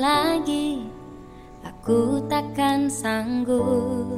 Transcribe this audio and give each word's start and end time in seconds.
Lagi. 0.00 0.88
Aku 1.60 2.24
takkan 2.24 2.88
sanggup 2.88 4.16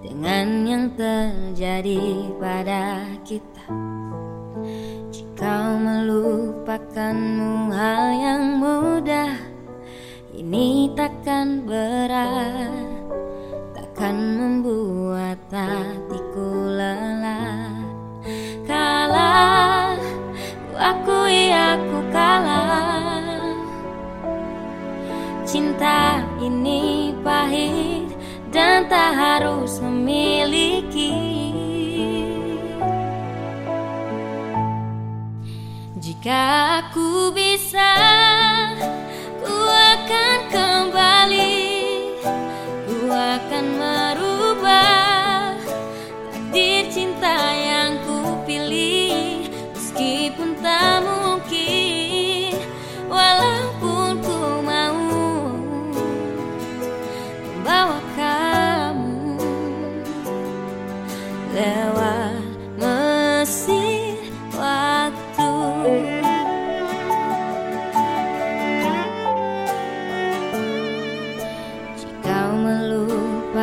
Dengan 0.00 0.64
yang 0.64 0.88
terjadi 0.96 2.32
pada 2.40 3.04
kita. 3.20 3.68
Jika 5.12 5.76
melupakanmu 5.76 7.68
hal 7.76 8.04
yang 8.16 8.56
mudah 8.56 9.36
Ini 10.32 10.96
takkan 10.96 11.68
berat. 11.68 12.88
Takkan 13.76 14.16
membuat 14.16 15.36
hatiku 15.52 16.05
Cinta 25.76 26.24
ini 26.40 27.12
pahit 27.20 28.08
dan 28.48 28.88
tak 28.88 29.12
harus 29.12 29.76
memiliki. 29.84 31.12
Jika 36.00 36.80
aku 36.80 37.28
bisa 37.36 37.92
Ku 39.44 39.52
akan 39.68 40.38
kembali. 40.48 41.60
Ku 42.88 43.12
akan 43.12 43.64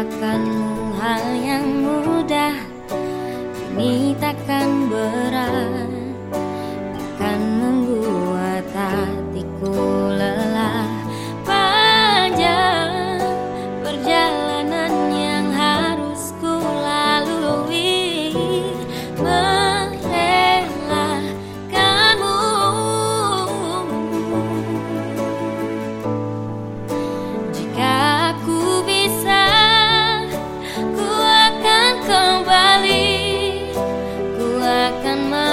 katakanmu 0.04 1.00
hal 1.00 1.23
yang 1.40 1.64
mudah 1.80 2.56
Ini 3.73 4.12
takkan 4.20 4.92
berat. 4.92 5.83
and 35.14 35.30
mine. 35.30 35.52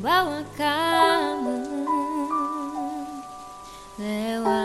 Bawang 0.00 0.48
kamu 0.56 1.60
lewat 4.00 4.59